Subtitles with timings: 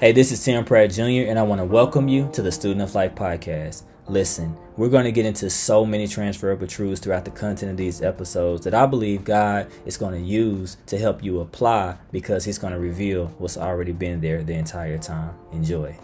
[0.00, 2.80] Hey, this is Tim Pratt Jr., and I want to welcome you to the Student
[2.80, 3.82] of Life podcast.
[4.08, 8.00] Listen, we're going to get into so many transferable truths throughout the content of these
[8.00, 12.56] episodes that I believe God is going to use to help you apply because He's
[12.56, 15.34] going to reveal what's already been there the entire time.
[15.52, 15.94] Enjoy.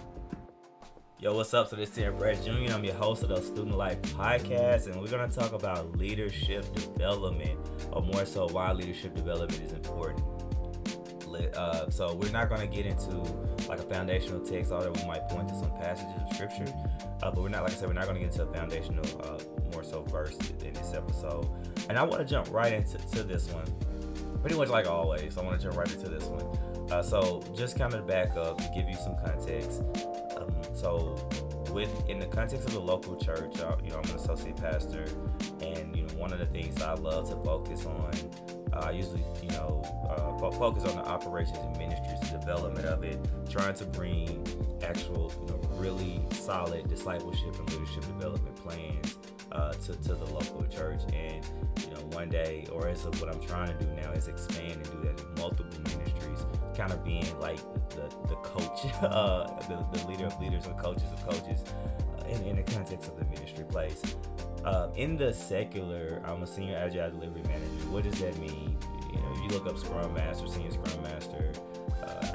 [1.19, 1.71] Yo, what's up?
[1.71, 2.75] So this is Tim Pratt Jr.
[2.75, 6.71] I'm your host of the Student Life podcast, and we're going to talk about leadership
[6.75, 7.59] development,
[7.93, 10.23] or more so, why leadership development is important.
[11.57, 13.11] Uh, so we're not going to get into
[13.69, 16.73] like a foundational text, although we might point to some passages of scripture.
[17.23, 19.05] Uh, but we're not, like I said, we're not going to get into a foundational,
[19.23, 19.39] uh,
[19.73, 21.49] more so verse in this episode.
[21.89, 23.67] And I want to jump right into to this one,
[24.41, 25.37] pretty much like always.
[25.39, 26.47] I want to jump right into this one.
[26.91, 29.83] Uh, so just kind of back up to give you some context.
[30.37, 31.17] Um, so
[31.73, 35.05] with in the context of the local church, uh, you know, I'm an associate pastor,
[35.61, 38.13] and you know, one of the things I love to focus on
[38.73, 43.19] I usually, you know, uh, focus on the operations and ministries, the development of it,
[43.49, 44.47] trying to bring
[44.83, 49.19] actual, you know, really solid discipleship and leadership development plans
[49.53, 51.01] uh, to, to the local church.
[51.13, 51.45] And,
[51.81, 54.73] you know, one day, or as of what I'm trying to do now, is expand
[54.73, 56.45] and do that in multiple ministries,
[56.77, 61.11] kind of being like the, the coach, uh, the, the leader of leaders and coaches
[61.13, 61.65] of coaches
[62.19, 64.03] uh, in, in the context of the ministry place.
[64.67, 67.87] Uh, in the secular, I'm a senior agile delivery manager.
[67.89, 68.77] What does that mean?
[69.13, 71.53] You know, you look up Scrum Master, senior Scrum Master,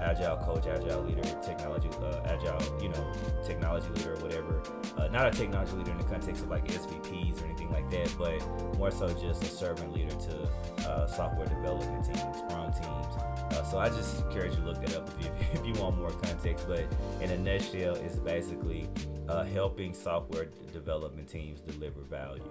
[0.01, 3.13] agile coach, agile leader, technology, uh, agile, you know,
[3.43, 4.61] technology leader or whatever.
[4.97, 8.13] Uh, not a technology leader in the context of like SVPs or anything like that,
[8.17, 8.39] but
[8.77, 13.15] more so just a servant leader to uh, software development teams, Scrum teams.
[13.53, 15.97] Uh, so I just encourage you to look that up if you, if you want
[15.97, 16.67] more context.
[16.67, 16.85] But
[17.21, 18.89] in a nutshell, it's basically
[19.29, 22.43] uh, helping software development teams deliver value,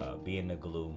[0.00, 0.96] uh, being the glue,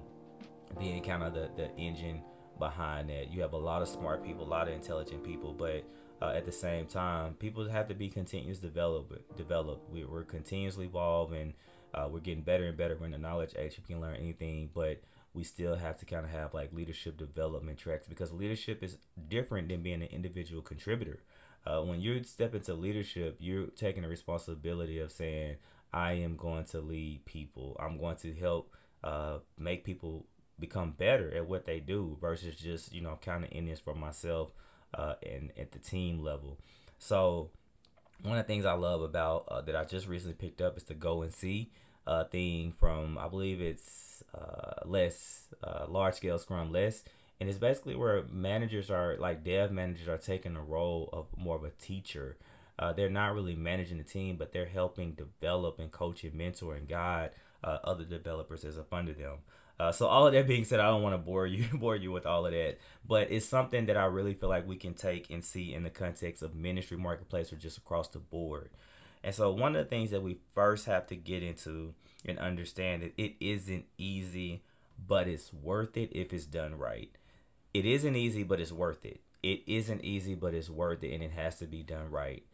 [0.78, 2.22] being kind of the, the engine
[2.60, 3.32] behind that.
[3.32, 5.82] You have a lot of smart people, a lot of intelligent people, but
[6.22, 9.36] uh, at the same time, people have to be continuous develop.
[9.36, 9.90] Develop.
[9.90, 11.54] We, are continuously evolving.
[11.92, 12.96] Uh, we're getting better and better.
[12.96, 13.76] We're in the knowledge age.
[13.76, 15.02] You can learn anything, but
[15.34, 18.98] we still have to kind of have like leadership development tracks because leadership is
[19.28, 21.20] different than being an individual contributor
[21.66, 25.56] uh, when you step into leadership, you're taking the responsibility of saying,
[25.92, 27.76] I am going to lead people.
[27.80, 28.74] I'm going to help
[29.04, 30.26] uh, make people
[30.60, 33.94] become better at what they do versus just, you know, kind of in this for
[33.94, 34.50] myself
[34.94, 36.58] uh, and at the team level.
[36.98, 37.50] So,
[38.22, 40.82] one of the things I love about uh, that I just recently picked up is
[40.84, 41.70] the go and see
[42.06, 47.04] uh, thing from, I believe it's uh, LeSS uh, large scale scrum LeSS
[47.40, 51.56] and it's basically where managers are like dev managers are taking a role of more
[51.56, 52.36] of a teacher
[52.78, 56.74] uh, they're not really managing the team but they're helping develop and coach and mentor
[56.74, 57.30] and guide
[57.64, 59.38] uh, other developers as up under them
[59.80, 62.12] uh, so all of that being said, I don't want to bore you bore you
[62.12, 65.30] with all of that, but it's something that I really feel like we can take
[65.30, 68.70] and see in the context of ministry marketplace or just across the board.
[69.22, 73.02] And so one of the things that we first have to get into and understand
[73.02, 74.62] that it isn't easy,
[75.06, 77.10] but it's worth it if it's done right
[77.72, 79.20] it isn't easy, but it's worth it.
[79.42, 82.44] It isn't easy, but it's worth it, and it has to be done right.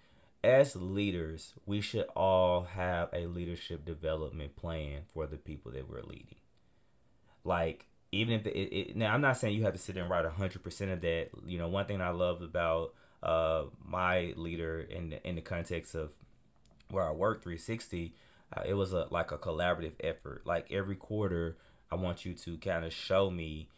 [0.45, 6.03] As leaders, we should all have a leadership development plan for the people that we're
[6.03, 6.37] leading.
[7.47, 10.11] Like, even if it, it now, I'm not saying you have to sit there and
[10.11, 11.29] write 100% of that.
[11.47, 15.95] You know, one thing I love about uh, my leader in the, in the context
[15.95, 16.13] of
[16.91, 18.15] where I work 360,
[18.57, 20.43] uh, it was a like a collaborative effort.
[20.45, 21.57] Like every quarter,
[21.91, 23.69] I want you to kind of show me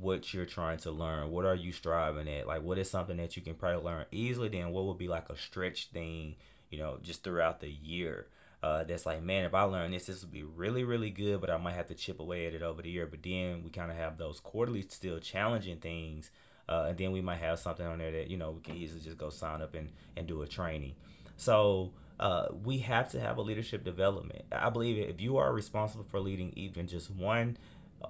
[0.00, 1.30] what you're trying to learn.
[1.30, 2.46] What are you striving at?
[2.46, 4.48] Like, what is something that you can probably learn easily?
[4.48, 6.36] Then, what would be like a stretch thing,
[6.70, 8.26] you know, just throughout the year?
[8.62, 11.50] Uh, that's like, man, if I learn this, this would be really, really good, but
[11.50, 13.06] I might have to chip away at it over the year.
[13.06, 16.30] But then we kind of have those quarterly, still challenging things.
[16.68, 19.00] Uh, and then we might have something on there that, you know, we can easily
[19.00, 20.94] just go sign up and, and do a training.
[21.36, 21.90] So,
[22.20, 24.44] uh, we have to have a leadership development.
[24.52, 27.56] I believe if you are responsible for leading even just one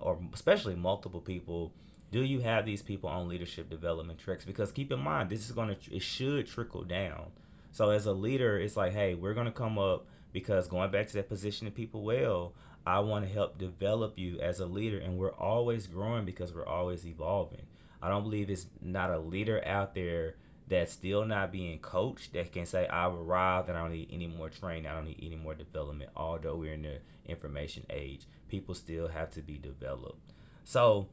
[0.00, 1.72] or especially multiple people
[2.10, 5.52] do you have these people on leadership development tracks because keep in mind this is
[5.52, 7.26] going to it should trickle down
[7.72, 11.06] so as a leader it's like hey we're going to come up because going back
[11.06, 12.55] to that position of people well
[12.87, 16.67] i want to help develop you as a leader and we're always growing because we're
[16.67, 17.67] always evolving
[18.00, 20.37] i don't believe it's not a leader out there
[20.73, 24.26] that's still not being coached that can say I've arrived and I don't need any
[24.26, 28.26] more training, I don't need any more development, although we're in the information age.
[28.49, 30.32] People still have to be developed.
[30.64, 31.08] So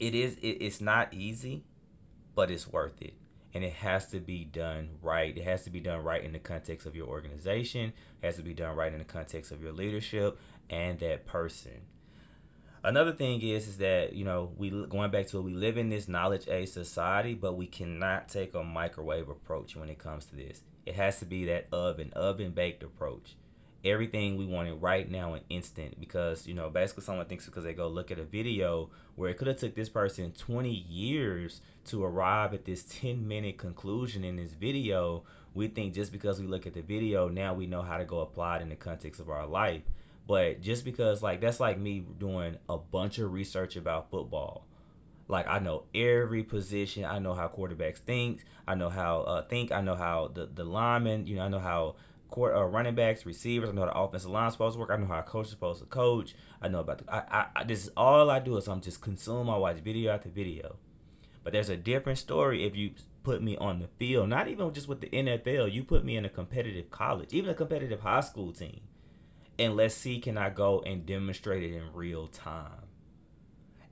[0.00, 1.62] it is it, it's not easy,
[2.34, 3.14] but it's worth it.
[3.52, 5.36] And it has to be done right.
[5.36, 7.92] It has to be done right in the context of your organization.
[8.22, 10.38] It has to be done right in the context of your leadership
[10.68, 11.82] and that person.
[12.82, 15.88] another thing is is that you know we going back to it, we live in
[15.88, 20.36] this knowledge age society, but we cannot take a microwave approach when it comes to
[20.36, 20.62] this.
[20.86, 23.34] It has to be that oven oven baked approach
[23.84, 27.72] everything we wanted right now and instant because you know basically someone thinks because they
[27.72, 32.04] go look at a video where it could have took this person 20 years to
[32.04, 35.22] arrive at this 10 minute conclusion in this video
[35.54, 38.20] we think just because we look at the video now we know how to go
[38.20, 39.82] apply it in the context of our life
[40.26, 44.66] but just because like that's like me doing a bunch of research about football
[45.30, 47.04] like I know every position.
[47.04, 48.44] I know how quarterbacks think.
[48.66, 49.70] I know how uh, think.
[49.70, 51.28] I know how the the linemen.
[51.28, 51.94] You know, I know how
[52.30, 53.70] court uh, running backs, receivers.
[53.70, 54.90] I know how the offensive line supposed to work.
[54.90, 56.34] I know how a coach is supposed to coach.
[56.62, 57.12] I know about the.
[57.12, 59.50] I, I, I this is all I do is I'm just consume.
[59.50, 60.76] I watch video after video.
[61.42, 62.92] But there's a different story if you
[63.22, 64.28] put me on the field.
[64.28, 65.72] Not even just with the NFL.
[65.72, 68.80] You put me in a competitive college, even a competitive high school team,
[69.58, 72.80] and let's see can I go and demonstrate it in real time.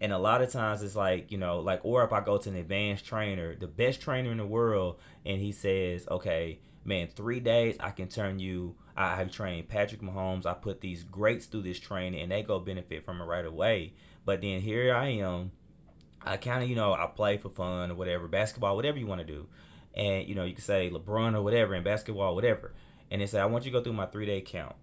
[0.01, 2.49] And a lot of times it's like, you know, like, or if I go to
[2.49, 7.41] an advanced trainer, the best trainer in the world, and he says, okay, man, three
[7.41, 8.77] days I can turn you.
[8.97, 10.47] I have trained Patrick Mahomes.
[10.47, 13.95] I put these greats through this training, and they go benefit from it right away.
[14.25, 15.53] But then here I am.
[16.23, 19.21] I kind of, you know, I play for fun or whatever, basketball, whatever you want
[19.21, 19.47] to do.
[19.95, 22.75] And, you know, you can say LeBron or whatever in basketball, whatever.
[23.11, 24.77] And they say, I want you to go through my three day count.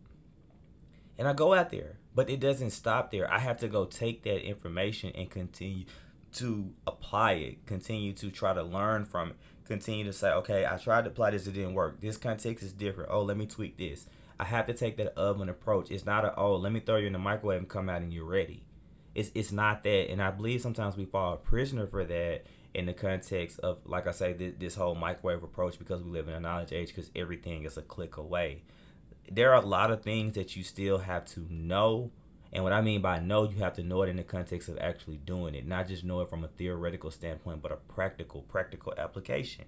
[1.18, 3.32] And I go out there, but it doesn't stop there.
[3.32, 5.86] I have to go take that information and continue
[6.34, 10.78] to apply it, continue to try to learn from it, continue to say, okay, I
[10.78, 12.00] tried to apply this, it didn't work.
[12.02, 13.10] This context is different.
[13.12, 14.06] Oh, let me tweak this.
[14.40, 15.92] I have to take that oven approach.
[15.92, 18.14] It's not a oh, let me throw you in the microwave and come out and
[18.14, 18.66] you're ready.
[19.14, 22.86] It's it's not that, and I believe sometimes we fall a prisoner for that in
[22.86, 26.34] the context of, like I say, this, this whole microwave approach because we live in
[26.34, 28.64] a knowledge age because everything is a click away.
[29.32, 32.12] There are a lot of things that you still have to know
[32.56, 34.78] and what I mean by know, you have to know it in the context of
[34.78, 38.94] actually doing it, not just know it from a theoretical standpoint, but a practical, practical
[38.98, 39.66] application.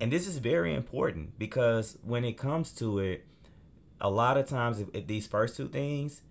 [0.00, 3.26] And this is very important because when it comes to it,
[4.00, 6.22] a lot of times, if, if these first two things,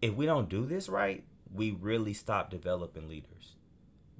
[0.00, 3.56] if we don't do this right, we really stop developing leaders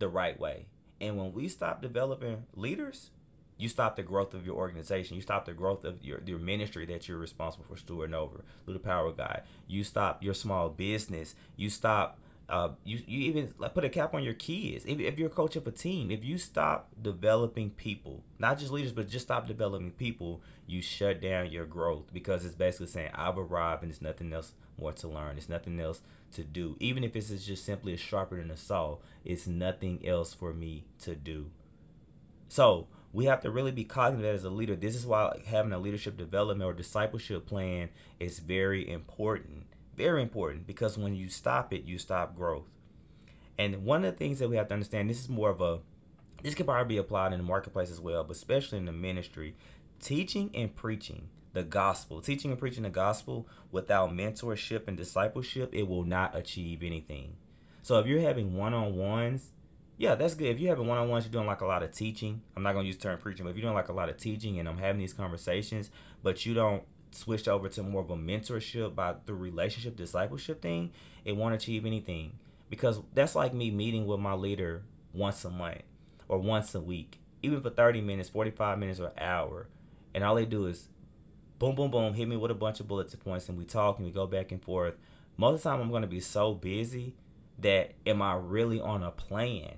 [0.01, 0.67] the right way.
[1.01, 3.11] And when we stop developing leaders,
[3.59, 5.17] you stop the growth of your organization.
[5.17, 8.75] You stop the growth of your, your ministry that you're responsible for stewarding over through
[8.75, 9.43] the power of God.
[9.67, 11.35] You stop your small business.
[11.57, 12.19] You stop.
[12.49, 14.87] Uh, you you even put a cap on your kids.
[14.87, 18.73] If, if you're a coach of a team, if you stop developing people, not just
[18.73, 23.11] leaders, but just stop developing people, you shut down your growth because it's basically saying
[23.13, 25.35] I've arrived and there's nothing else more to learn.
[25.35, 26.01] There's nothing else
[26.33, 26.77] to do.
[26.81, 28.97] Even if it's just simply a sharper than a saw,
[29.27, 31.51] it's nothing else for me to do.
[32.49, 32.87] So
[33.19, 34.77] we have to really be cognizant as a leader.
[34.77, 37.89] This is why having a leadership development or discipleship plan
[38.21, 39.67] is very important.
[39.97, 42.69] Very important because when you stop it, you stop growth.
[43.59, 45.81] And one of the things that we have to understand, this is more of a,
[46.45, 49.57] this can probably be applied in the marketplace as well, but especially in the ministry,
[50.01, 55.89] teaching and preaching the gospel, teaching and preaching the gospel without mentorship and discipleship, it
[55.89, 57.35] will not achieve anything.
[57.83, 59.51] So if you're having one on ones
[59.99, 60.47] yeah, that's good.
[60.47, 62.41] If you're having one on ones, you're doing like a lot of teaching.
[62.57, 64.59] I'm not gonna use term preaching, but if you're doing like a lot of teaching
[64.59, 65.91] and I'm having these conversations,
[66.23, 70.93] but you don't switch over to more of a mentorship by the relationship discipleship thing,
[71.25, 72.39] it won't achieve anything.
[72.71, 75.83] Because that's like me meeting with my leader once a month
[76.29, 79.67] or once a week, even for 30 minutes, 45 minutes, or an hour.
[80.15, 80.89] And all they do is
[81.59, 84.07] boom, boom, boom, hit me with a bunch of bullets points, and we talk and
[84.07, 84.95] we go back and forth.
[85.37, 87.15] Most of the time, I'm going to be so busy
[87.59, 89.77] that am I really on a plan?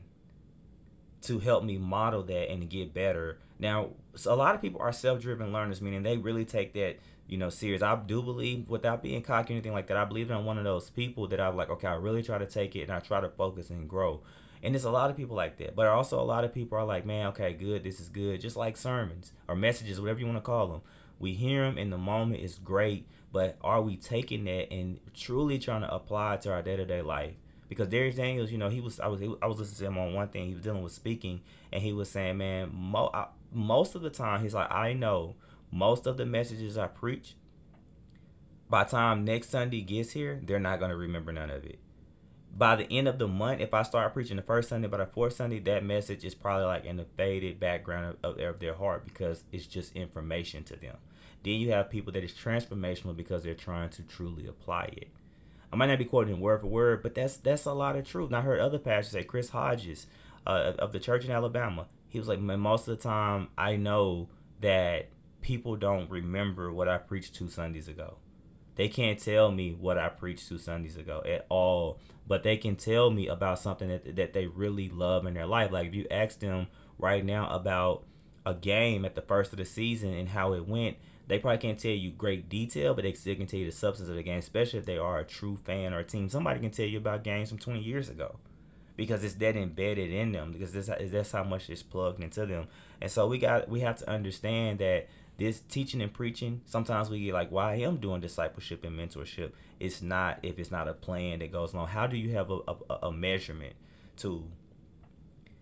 [1.22, 3.38] To help me model that and get better.
[3.58, 6.96] Now, so a lot of people are self-driven learners, meaning they really take that,
[7.28, 7.82] you know, serious.
[7.82, 10.64] I do believe, without being cocky or anything like that, I believe I'm one of
[10.64, 13.20] those people that I'm like, okay, I really try to take it and I try
[13.20, 14.22] to focus and grow.
[14.62, 15.76] And there's a lot of people like that.
[15.76, 18.40] But also a lot of people are like, man, okay, good, this is good.
[18.40, 20.80] Just like sermons or messages, whatever you want to call them.
[21.18, 23.06] We hear them in the moment, it's great.
[23.32, 27.34] But are we taking that and truly trying to apply it to our day-to-day life?
[27.70, 30.12] Because Dharius Daniels, you know, he was I was I was listening to him on
[30.12, 30.48] one thing.
[30.48, 31.40] He was dealing with speaking,
[31.72, 35.36] and he was saying, man, mo- I, most of the time, he's like, I know
[35.70, 37.36] most of the messages I preach.
[38.68, 41.78] By time next Sunday gets here, they're not gonna remember none of it.
[42.56, 45.06] By the end of the month, if I start preaching the first Sunday, by the
[45.06, 48.74] fourth Sunday, that message is probably like in the faded background of, of, of their
[48.74, 50.96] heart because it's just information to them.
[51.44, 55.08] Then you have people that is transformational because they're trying to truly apply it.
[55.72, 58.06] I might not be quoting him word for word, but that's that's a lot of
[58.06, 58.28] truth.
[58.28, 60.06] And I heard other pastors say, Chris Hodges
[60.46, 64.28] uh, of the church in Alabama, he was like, most of the time I know
[64.60, 65.10] that
[65.40, 68.18] people don't remember what I preached two Sundays ago.
[68.76, 72.76] They can't tell me what I preached two Sundays ago at all, but they can
[72.76, 75.70] tell me about something that that they really love in their life.
[75.70, 76.66] Like if you ask them
[76.98, 78.04] right now about
[78.44, 80.96] a game at the first of the season and how it went,
[81.30, 84.08] they probably can't tell you great detail, but they still can tell you the substance
[84.08, 86.28] of the game, especially if they are a true fan or a team.
[86.28, 88.36] Somebody can tell you about games from 20 years ago
[88.96, 92.66] because it's that embedded in them because this, that's how much it's plugged into them.
[93.00, 95.08] And so we got we have to understand that
[95.38, 99.52] this teaching and preaching, sometimes we get like, why am doing discipleship and mentorship.
[99.78, 101.88] It's not if it's not a plan that goes along.
[101.88, 103.74] How do you have a, a, a measurement
[104.18, 104.44] to?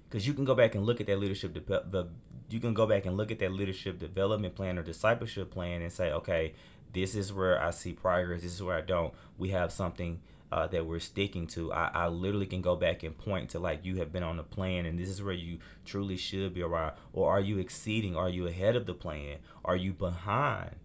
[0.09, 2.09] Because you can go back and look at that leadership, the
[2.51, 5.93] you can go back and look at that leadership development plan or discipleship plan and
[5.93, 6.55] say, okay,
[6.93, 8.43] this is where I see progress.
[8.43, 9.13] This is where I don't.
[9.37, 11.73] We have something uh, that we're sticking to.
[11.73, 14.43] I, I literally can go back and point to like you have been on the
[14.43, 16.95] plan and this is where you truly should be around.
[17.13, 18.17] Or are you exceeding?
[18.17, 19.39] Are you ahead of the plan?
[19.65, 20.77] Are you behind?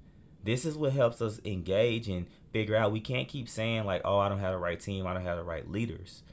[0.44, 2.92] This is what helps us engage and figure out.
[2.92, 5.08] We can't keep saying like, oh, I don't have the right team.
[5.08, 6.24] I don't have the right leaders.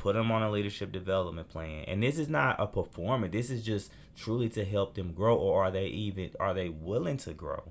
[0.00, 1.84] Put them on a leadership development plan.
[1.86, 3.32] And this is not a performance.
[3.32, 5.36] This is just truly to help them grow.
[5.36, 7.70] Or are they even, are they willing to grow?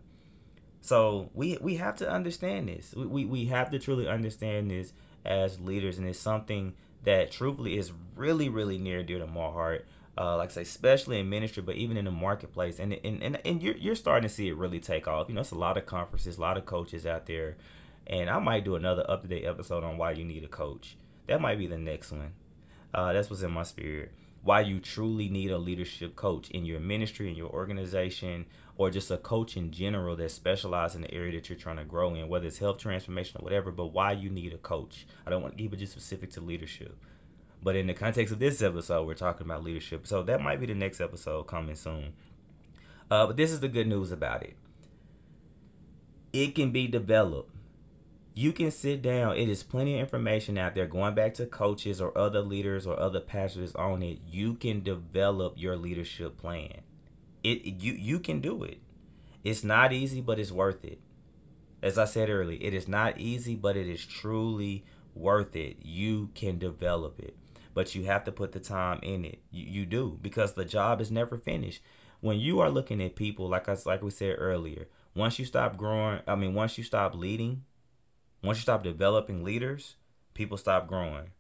[0.82, 2.94] So we we have to understand this.
[2.96, 4.94] We, we, we have to truly understand this
[5.26, 9.86] as leaders, and it's something that truthfully is really, really near dear to my heart.
[10.18, 13.40] Uh, like I say, especially in ministry, but even in the marketplace, and and and,
[13.46, 15.30] and you're you're starting to see it really take off.
[15.30, 17.58] You know, it's a lot of conferences, a lot of coaches out there,
[18.08, 20.98] and I might do another up to date episode on why you need a coach.
[21.30, 22.34] That might be the next one.
[22.92, 24.12] Uh, that's what's in my spirit.
[24.42, 29.12] Why you truly need a leadership coach in your ministry, in your organization, or just
[29.12, 32.30] a coach in general that specializes in the area that you're trying to grow in,
[32.30, 35.06] whether it's health transformation or whatever, but why you need a coach.
[35.28, 36.98] I don't want to keep it just specific to leadership.
[37.62, 40.08] But in the context of this episode, we're talking about leadership.
[40.08, 42.14] So that might be the next episode coming soon.
[43.12, 44.56] Uh, but this is the good news about it.
[46.34, 47.54] It can be developed.
[48.40, 49.36] You can sit down.
[49.36, 50.86] It is plenty of information out there.
[50.86, 55.56] Going back to coaches or other leaders or other pastors on it, you can develop
[55.58, 56.82] your leadership plan
[57.44, 58.80] it you you can do it.
[59.44, 61.00] It's not easy, but it's worth it.
[61.82, 64.84] As I said earlier, it is not easy, but it is truly
[65.16, 65.78] worth it.
[65.82, 67.38] You can develop it,
[67.74, 69.40] but you have to put the time in it.
[69.50, 71.82] You, you do because the job is never finished.
[72.20, 75.78] When you are looking at people, like us, like we said earlier, once you stop
[75.78, 77.64] growing, I mean, once you stop leading,
[78.44, 79.96] once you stop developing leaders,
[80.34, 81.32] people stop growing.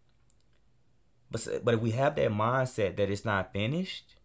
[1.31, 4.15] But but if we have that mindset that it's not finished,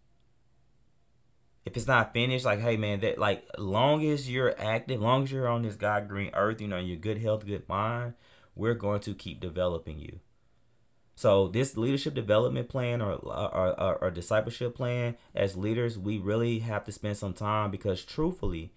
[1.64, 5.33] if it's not finished, like, hey man, that like long as you're active, long as
[5.33, 8.14] you're on this God green earth, you know, your good health, good mind,
[8.54, 10.21] we're going to keep developing you.
[11.16, 16.59] So this leadership development plan or, or, or, or discipleship plan, as leaders, we really
[16.61, 18.73] have to spend some time because truthfully,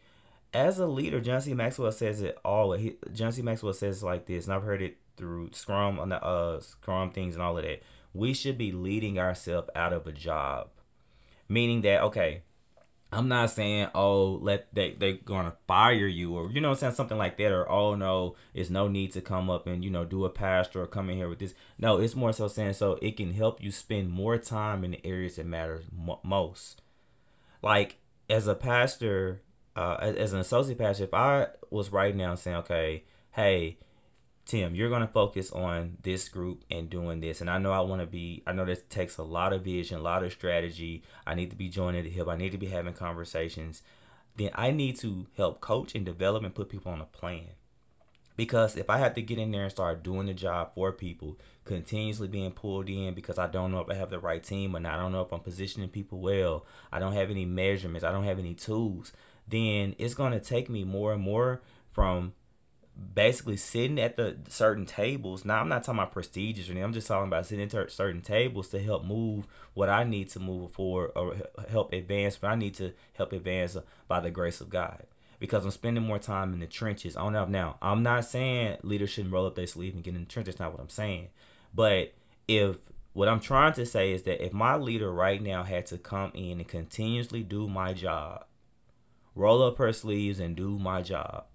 [0.53, 1.53] as a leader, John C.
[1.53, 2.73] Maxwell says it all.
[2.73, 3.41] He, John C.
[3.41, 7.35] Maxwell says like this, and I've heard it through Scrum on the uh Scrum things
[7.35, 7.81] and all of that.
[8.13, 10.69] We should be leading ourselves out of a job,
[11.49, 12.41] meaning that okay,
[13.11, 17.17] I'm not saying oh let they they're gonna fire you or you know saying something
[17.17, 20.25] like that or oh no it's no need to come up and you know do
[20.25, 23.15] a pastor or come in here with this no it's more so saying so it
[23.15, 25.83] can help you spend more time in the areas that matter
[26.21, 26.81] most
[27.61, 27.97] like
[28.29, 29.41] as a pastor
[29.77, 33.77] uh, as, an associate pastor if I was right now saying okay hey
[34.47, 37.41] Tim, you're going to focus on this group and doing this.
[37.41, 39.97] And I know I want to be, I know this takes a lot of vision,
[39.97, 41.03] a lot of strategy.
[41.25, 42.29] I need to be joining the hip.
[42.29, 43.81] I need to be having conversations.
[44.37, 47.49] Then I need to help coach and develop and put people on a plan.
[48.37, 51.37] Because if I have to get in there and start doing the job for people,
[51.65, 54.79] continuously being pulled in because I don't know if I have the right team or
[54.79, 58.11] not, I don't know if I'm positioning people well, I don't have any measurements, I
[58.11, 59.11] don't have any tools,
[59.47, 62.33] then it's going to take me more and more from
[63.13, 65.45] basically sitting at the certain tables.
[65.45, 66.83] Now I'm not talking about prestigious or anything.
[66.83, 70.39] I'm just talking about sitting at certain tables to help move what I need to
[70.39, 71.35] move forward or
[71.69, 73.77] help advance what I need to help advance
[74.07, 75.03] by the grace of God.
[75.39, 77.15] Because I'm spending more time in the trenches.
[77.15, 77.77] On up now.
[77.79, 80.55] I'm not saying leaders shouldn't roll up their sleeve and get in the trenches.
[80.55, 81.27] That's not what I'm saying.
[81.75, 82.13] But
[82.47, 82.77] if
[83.13, 86.31] what I'm trying to say is that if my leader right now had to come
[86.33, 88.45] in and continuously do my job,
[89.37, 91.45] roll up her sleeves and do my job,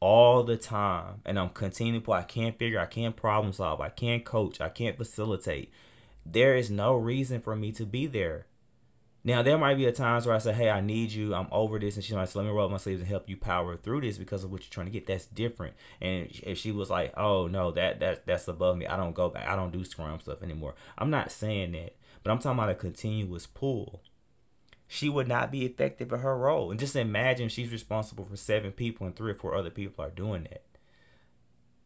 [0.00, 3.88] all the time and I'm continuing to I can't figure, I can't problem solve, I
[3.88, 5.72] can't coach, I can't facilitate.
[6.26, 8.46] There is no reason for me to be there.
[9.24, 11.78] Now there might be a times where I say, Hey, I need you, I'm over
[11.78, 13.76] this and she's like, say, Let me roll up my sleeves and help you power
[13.76, 15.06] through this because of what you're trying to get.
[15.06, 15.74] That's different.
[16.00, 18.86] And if she was like, Oh no, that that that's above me.
[18.86, 20.74] I don't go back, I don't do scrum stuff anymore.
[20.98, 21.94] I'm not saying that.
[22.24, 24.02] But I'm talking about a continuous pull
[24.92, 26.70] she would not be effective in her role.
[26.70, 30.10] And just imagine she's responsible for seven people and three or four other people are
[30.10, 30.64] doing that.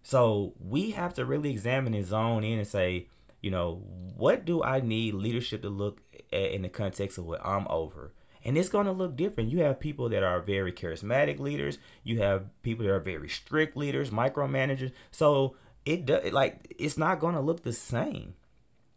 [0.02, 3.06] So we have to really examine and zone in and say,
[3.40, 3.80] you know,
[4.16, 6.00] what do I need leadership to look
[6.32, 8.12] at in the context of what I'm over?
[8.44, 9.52] And it's going to look different.
[9.52, 11.78] You have people that are very charismatic leaders.
[12.02, 14.90] You have people that are very strict leaders, micromanagers.
[15.12, 18.34] So it does like it's not going to look the same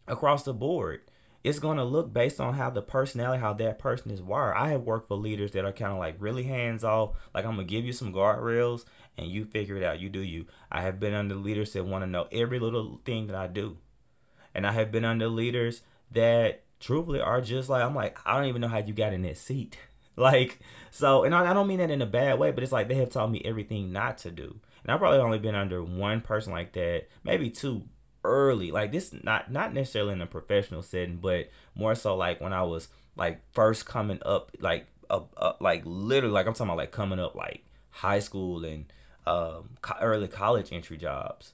[0.08, 1.02] across the board.
[1.42, 4.56] It's going to look based on how the personality, how that person is wired.
[4.56, 7.16] I have worked for leaders that are kind of like really hands off.
[7.34, 8.84] Like I'm gonna give you some guardrails
[9.16, 10.00] and you figure it out.
[10.00, 10.46] You do you.
[10.70, 13.78] I have been under leaders that want to know every little thing that I do,
[14.54, 15.80] and I have been under leaders
[16.10, 19.22] that truthfully are just like I'm like I don't even know how you got in
[19.22, 19.78] that seat.
[20.16, 20.58] Like
[20.90, 22.96] so, and I, I don't mean that in a bad way, but it's like they
[22.96, 24.60] have taught me everything not to do.
[24.82, 27.84] And I've probably only been under one person like that, maybe two
[28.24, 28.70] early.
[28.70, 32.62] Like this, not not necessarily in a professional setting, but more so like when I
[32.62, 37.18] was like first coming up, like uh like literally, like I'm talking about like coming
[37.18, 38.86] up like high school and
[39.26, 41.52] um, early college entry jobs.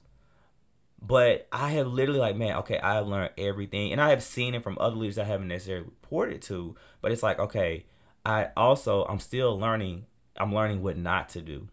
[1.00, 4.54] But I have literally like, man, okay, I have learned everything, and I have seen
[4.54, 6.75] it from other leaders I haven't necessarily reported to.
[7.00, 7.85] But it's like, okay,
[8.25, 10.06] I also I'm still learning.
[10.37, 11.68] I'm learning what not to do.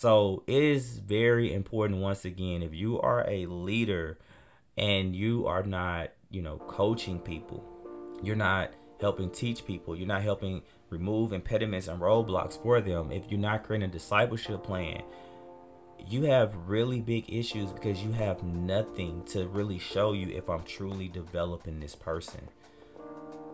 [0.00, 2.00] So it is very important.
[2.00, 4.18] Once again, if you are a leader
[4.78, 7.62] and you are not, you know, coaching people,
[8.22, 13.12] you're not helping teach people, you're not helping remove impediments and roadblocks for them.
[13.12, 15.02] If you're not creating a discipleship plan,
[16.08, 20.62] you have really big issues because you have nothing to really show you if I'm
[20.62, 22.48] truly developing this person.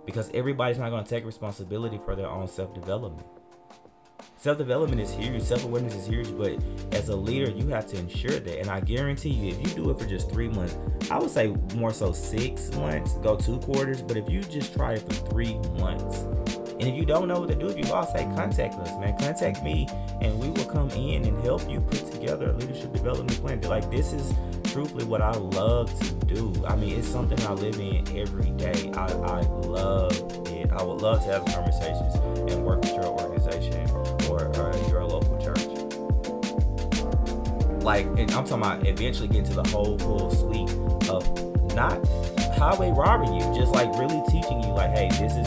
[0.04, 3.26] Because everybody's not going to take responsibility for their own self development.
[4.46, 6.56] Self development is huge, self awareness is huge, but
[6.92, 8.60] as a leader, you have to ensure that.
[8.60, 10.78] And I guarantee you, if you do it for just three months,
[11.10, 14.02] I would say more so six months, go two quarters.
[14.02, 16.18] But if you just try it for three months,
[16.78, 19.18] and if you don't know what to do, if you lost, hey, contact us, man.
[19.18, 19.88] Contact me,
[20.20, 23.60] and we will come in and help you put together a leadership development plan.
[23.62, 24.32] Like this is
[24.70, 26.52] truthfully what I love to do.
[26.68, 28.92] I mean, it's something I live in every day.
[28.94, 30.12] I, I love
[30.46, 30.70] it.
[30.70, 32.14] I would love to have conversations
[32.48, 33.85] and work with your organization
[34.36, 35.64] or uh, your local church.
[37.82, 40.70] Like, and I'm talking about eventually getting to the whole full suite
[41.08, 41.25] of
[41.75, 42.04] not
[42.56, 45.46] highway robbing you, just like really teaching you, like, hey, this is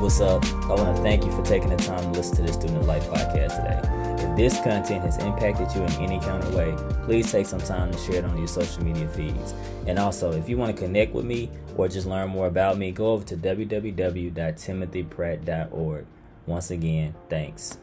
[0.00, 0.44] what's up?
[0.64, 3.06] I want to thank you for taking the time to listen to this Student Life
[3.08, 3.80] podcast today.
[4.24, 7.92] If this content has impacted you in any kind of way, please take some time
[7.92, 9.52] to share it on your social media feeds.
[9.86, 12.92] And also, if you want to connect with me or just learn more about me,
[12.92, 16.06] go over to www.timothypratt.org.
[16.46, 17.76] Once again, thanks.